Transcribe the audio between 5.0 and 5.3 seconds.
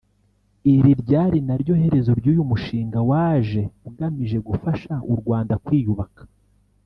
u